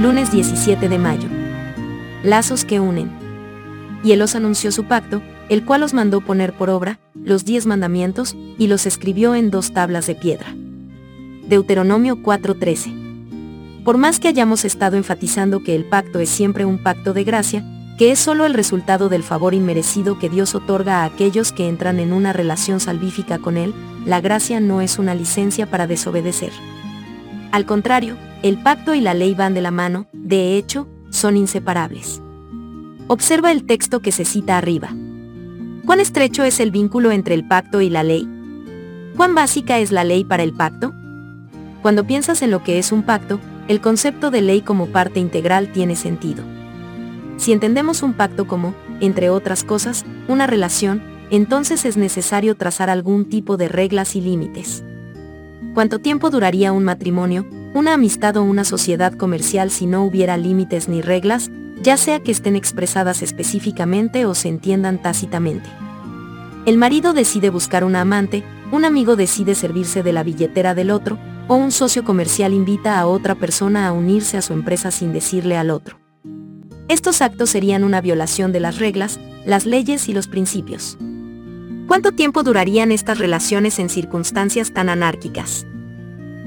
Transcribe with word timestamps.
lunes 0.00 0.30
17 0.30 0.88
de 0.88 0.96
mayo. 0.96 1.28
Lazos 2.22 2.64
que 2.64 2.78
unen. 2.78 3.10
Y 4.04 4.12
él 4.12 4.22
os 4.22 4.36
anunció 4.36 4.70
su 4.70 4.84
pacto, 4.84 5.20
el 5.48 5.64
cual 5.64 5.82
os 5.82 5.92
mandó 5.92 6.20
poner 6.20 6.52
por 6.52 6.70
obra, 6.70 7.00
los 7.14 7.44
diez 7.44 7.66
mandamientos, 7.66 8.36
y 8.58 8.68
los 8.68 8.86
escribió 8.86 9.34
en 9.34 9.50
dos 9.50 9.72
tablas 9.72 10.06
de 10.06 10.14
piedra. 10.14 10.54
Deuteronomio 11.48 12.22
4:13. 12.22 13.82
Por 13.84 13.98
más 13.98 14.20
que 14.20 14.28
hayamos 14.28 14.64
estado 14.64 14.96
enfatizando 14.96 15.64
que 15.64 15.74
el 15.74 15.84
pacto 15.84 16.20
es 16.20 16.28
siempre 16.28 16.64
un 16.64 16.78
pacto 16.78 17.12
de 17.12 17.24
gracia, 17.24 17.64
que 17.98 18.12
es 18.12 18.20
solo 18.20 18.46
el 18.46 18.54
resultado 18.54 19.08
del 19.08 19.24
favor 19.24 19.52
inmerecido 19.52 20.20
que 20.20 20.28
Dios 20.28 20.54
otorga 20.54 21.02
a 21.02 21.06
aquellos 21.06 21.50
que 21.50 21.68
entran 21.68 21.98
en 21.98 22.12
una 22.12 22.32
relación 22.32 22.78
salvífica 22.78 23.38
con 23.38 23.56
Él, 23.56 23.74
la 24.06 24.20
gracia 24.20 24.60
no 24.60 24.80
es 24.80 25.00
una 25.00 25.16
licencia 25.16 25.68
para 25.68 25.88
desobedecer. 25.88 26.52
Al 27.50 27.64
contrario, 27.66 28.16
el 28.42 28.58
pacto 28.58 28.94
y 28.94 29.00
la 29.00 29.14
ley 29.14 29.34
van 29.34 29.54
de 29.54 29.62
la 29.62 29.70
mano, 29.70 30.06
de 30.12 30.56
hecho, 30.56 30.86
son 31.10 31.36
inseparables. 31.36 32.22
Observa 33.06 33.52
el 33.52 33.64
texto 33.64 34.00
que 34.00 34.12
se 34.12 34.24
cita 34.24 34.58
arriba. 34.58 34.90
¿Cuán 35.86 36.00
estrecho 36.00 36.44
es 36.44 36.60
el 36.60 36.70
vínculo 36.70 37.10
entre 37.10 37.34
el 37.34 37.48
pacto 37.48 37.80
y 37.80 37.88
la 37.88 38.02
ley? 38.02 38.28
¿Cuán 39.16 39.34
básica 39.34 39.78
es 39.78 39.90
la 39.90 40.04
ley 40.04 40.24
para 40.24 40.42
el 40.42 40.52
pacto? 40.52 40.92
Cuando 41.80 42.04
piensas 42.04 42.42
en 42.42 42.50
lo 42.50 42.62
que 42.62 42.78
es 42.78 42.92
un 42.92 43.02
pacto, 43.02 43.40
el 43.66 43.80
concepto 43.80 44.30
de 44.30 44.42
ley 44.42 44.60
como 44.60 44.86
parte 44.86 45.20
integral 45.20 45.72
tiene 45.72 45.96
sentido. 45.96 46.44
Si 47.38 47.52
entendemos 47.52 48.02
un 48.02 48.12
pacto 48.12 48.46
como, 48.46 48.74
entre 49.00 49.30
otras 49.30 49.64
cosas, 49.64 50.04
una 50.28 50.46
relación, 50.46 51.02
entonces 51.30 51.84
es 51.84 51.96
necesario 51.96 52.56
trazar 52.56 52.90
algún 52.90 53.28
tipo 53.28 53.56
de 53.56 53.68
reglas 53.68 54.16
y 54.16 54.20
límites. 54.20 54.84
¿Cuánto 55.78 56.00
tiempo 56.00 56.30
duraría 56.30 56.72
un 56.72 56.82
matrimonio, 56.82 57.46
una 57.72 57.94
amistad 57.94 58.36
o 58.36 58.42
una 58.42 58.64
sociedad 58.64 59.12
comercial 59.12 59.70
si 59.70 59.86
no 59.86 60.02
hubiera 60.02 60.36
límites 60.36 60.88
ni 60.88 61.02
reglas, 61.02 61.52
ya 61.80 61.96
sea 61.96 62.18
que 62.18 62.32
estén 62.32 62.56
expresadas 62.56 63.22
específicamente 63.22 64.26
o 64.26 64.34
se 64.34 64.48
entiendan 64.48 65.00
tácitamente? 65.00 65.70
El 66.66 66.78
marido 66.78 67.12
decide 67.12 67.48
buscar 67.48 67.84
una 67.84 68.00
amante, 68.00 68.42
un 68.72 68.84
amigo 68.84 69.14
decide 69.14 69.54
servirse 69.54 70.02
de 70.02 70.12
la 70.12 70.24
billetera 70.24 70.74
del 70.74 70.90
otro, 70.90 71.16
o 71.46 71.54
un 71.54 71.70
socio 71.70 72.02
comercial 72.02 72.54
invita 72.54 72.98
a 72.98 73.06
otra 73.06 73.36
persona 73.36 73.86
a 73.86 73.92
unirse 73.92 74.36
a 74.36 74.42
su 74.42 74.54
empresa 74.54 74.90
sin 74.90 75.12
decirle 75.12 75.56
al 75.56 75.70
otro. 75.70 76.00
Estos 76.88 77.22
actos 77.22 77.50
serían 77.50 77.84
una 77.84 78.00
violación 78.00 78.50
de 78.50 78.58
las 78.58 78.80
reglas, 78.80 79.20
las 79.46 79.64
leyes 79.64 80.08
y 80.08 80.12
los 80.12 80.26
principios. 80.26 80.98
¿Cuánto 81.88 82.12
tiempo 82.12 82.42
durarían 82.42 82.92
estas 82.92 83.16
relaciones 83.16 83.78
en 83.78 83.88
circunstancias 83.88 84.74
tan 84.74 84.90
anárquicas? 84.90 85.66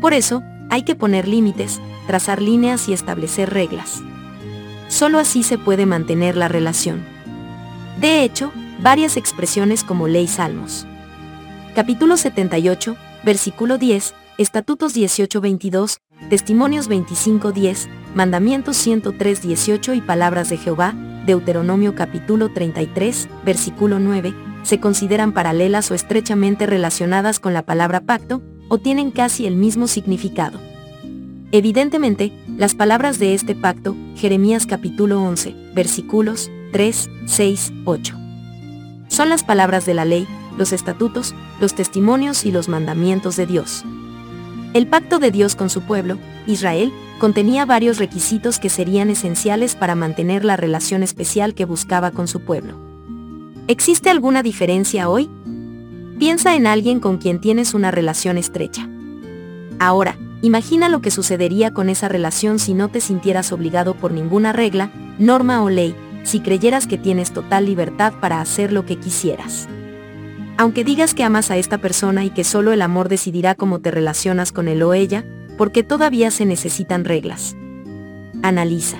Por 0.00 0.14
eso, 0.14 0.44
hay 0.70 0.84
que 0.84 0.94
poner 0.94 1.26
límites, 1.26 1.80
trazar 2.06 2.40
líneas 2.40 2.88
y 2.88 2.92
establecer 2.92 3.50
reglas. 3.50 4.00
Solo 4.86 5.18
así 5.18 5.42
se 5.42 5.58
puede 5.58 5.86
mantener 5.86 6.36
la 6.36 6.46
relación. 6.46 7.04
De 8.00 8.22
hecho, 8.22 8.52
varias 8.80 9.16
expresiones 9.16 9.82
como 9.82 10.06
ley 10.06 10.28
salmos. 10.28 10.86
Capítulo 11.74 12.16
78, 12.16 12.96
versículo 13.24 13.76
10, 13.76 14.14
Estatutos 14.38 14.94
18-22, 14.96 15.98
Testimonios 16.30 16.88
25-10, 16.88 17.88
Mandamientos 18.14 18.86
103-18 18.86 19.96
y 19.96 20.00
Palabras 20.00 20.48
de 20.48 20.58
Jehová, 20.58 20.94
Deuteronomio 21.26 21.96
capítulo 21.96 22.52
33, 22.52 23.28
versículo 23.44 23.98
9, 23.98 24.32
se 24.64 24.80
consideran 24.80 25.32
paralelas 25.32 25.90
o 25.90 25.94
estrechamente 25.94 26.66
relacionadas 26.66 27.38
con 27.38 27.54
la 27.54 27.62
palabra 27.62 28.00
pacto, 28.00 28.42
o 28.68 28.78
tienen 28.78 29.10
casi 29.12 29.46
el 29.46 29.54
mismo 29.54 29.86
significado. 29.86 30.58
Evidentemente, 31.52 32.32
las 32.56 32.74
palabras 32.74 33.18
de 33.20 33.34
este 33.34 33.54
pacto, 33.54 33.94
Jeremías 34.16 34.66
capítulo 34.66 35.22
11, 35.22 35.54
versículos 35.74 36.50
3, 36.72 37.10
6, 37.26 37.72
8. 37.84 38.16
Son 39.08 39.28
las 39.28 39.44
palabras 39.44 39.86
de 39.86 39.94
la 39.94 40.04
ley, 40.04 40.26
los 40.58 40.72
estatutos, 40.72 41.34
los 41.60 41.74
testimonios 41.74 42.44
y 42.44 42.50
los 42.50 42.68
mandamientos 42.68 43.36
de 43.36 43.46
Dios. 43.46 43.84
El 44.72 44.88
pacto 44.88 45.20
de 45.20 45.30
Dios 45.30 45.54
con 45.54 45.70
su 45.70 45.82
pueblo, 45.82 46.18
Israel, 46.48 46.92
contenía 47.20 47.64
varios 47.64 47.98
requisitos 47.98 48.58
que 48.58 48.70
serían 48.70 49.08
esenciales 49.08 49.76
para 49.76 49.94
mantener 49.94 50.44
la 50.44 50.56
relación 50.56 51.04
especial 51.04 51.54
que 51.54 51.64
buscaba 51.64 52.10
con 52.10 52.26
su 52.26 52.40
pueblo. 52.40 52.93
¿Existe 53.66 54.10
alguna 54.10 54.42
diferencia 54.42 55.08
hoy? 55.08 55.30
Piensa 56.18 56.54
en 56.54 56.66
alguien 56.66 57.00
con 57.00 57.16
quien 57.16 57.40
tienes 57.40 57.72
una 57.72 57.90
relación 57.90 58.36
estrecha. 58.36 58.86
Ahora, 59.78 60.18
imagina 60.42 60.90
lo 60.90 61.00
que 61.00 61.10
sucedería 61.10 61.72
con 61.72 61.88
esa 61.88 62.10
relación 62.10 62.58
si 62.58 62.74
no 62.74 62.88
te 62.88 63.00
sintieras 63.00 63.52
obligado 63.52 63.94
por 63.94 64.12
ninguna 64.12 64.52
regla, 64.52 64.90
norma 65.18 65.62
o 65.62 65.70
ley, 65.70 65.96
si 66.24 66.40
creyeras 66.40 66.86
que 66.86 66.98
tienes 66.98 67.32
total 67.32 67.64
libertad 67.64 68.12
para 68.20 68.42
hacer 68.42 68.70
lo 68.70 68.84
que 68.84 68.96
quisieras. 68.96 69.66
Aunque 70.58 70.84
digas 70.84 71.14
que 71.14 71.24
amas 71.24 71.50
a 71.50 71.56
esta 71.56 71.78
persona 71.78 72.22
y 72.22 72.30
que 72.30 72.44
solo 72.44 72.74
el 72.74 72.82
amor 72.82 73.08
decidirá 73.08 73.54
cómo 73.54 73.80
te 73.80 73.90
relacionas 73.90 74.52
con 74.52 74.68
él 74.68 74.82
o 74.82 74.92
ella, 74.92 75.24
porque 75.56 75.82
todavía 75.82 76.30
se 76.30 76.44
necesitan 76.44 77.06
reglas. 77.06 77.56
Analiza. 78.42 78.98